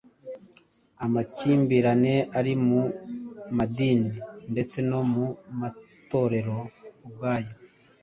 [1.05, 2.81] amakimbirane ari mu
[3.57, 4.11] madini
[4.51, 5.27] ndetse no mu
[5.59, 6.57] matorero
[7.05, 7.51] ubwayo.